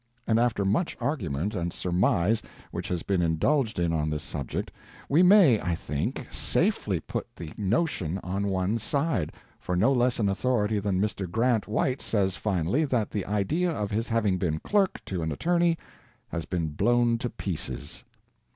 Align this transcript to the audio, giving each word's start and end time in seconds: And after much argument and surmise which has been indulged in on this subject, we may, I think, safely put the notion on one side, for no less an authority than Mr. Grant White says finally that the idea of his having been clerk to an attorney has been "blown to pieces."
And 0.25 0.39
after 0.39 0.65
much 0.65 0.97
argument 0.99 1.53
and 1.53 1.71
surmise 1.71 2.41
which 2.71 2.87
has 2.87 3.03
been 3.03 3.21
indulged 3.21 3.77
in 3.77 3.93
on 3.93 4.09
this 4.09 4.23
subject, 4.23 4.71
we 5.07 5.21
may, 5.21 5.61
I 5.61 5.75
think, 5.75 6.27
safely 6.31 6.99
put 6.99 7.27
the 7.35 7.53
notion 7.55 8.19
on 8.23 8.47
one 8.47 8.79
side, 8.79 9.31
for 9.59 9.75
no 9.75 9.93
less 9.93 10.17
an 10.17 10.27
authority 10.27 10.79
than 10.79 10.99
Mr. 10.99 11.29
Grant 11.29 11.67
White 11.67 12.01
says 12.01 12.35
finally 12.35 12.83
that 12.83 13.11
the 13.11 13.27
idea 13.27 13.69
of 13.69 13.91
his 13.91 14.07
having 14.09 14.39
been 14.39 14.57
clerk 14.61 15.05
to 15.05 15.21
an 15.21 15.31
attorney 15.31 15.77
has 16.29 16.45
been 16.45 16.69
"blown 16.69 17.19
to 17.19 17.29
pieces." 17.29 18.03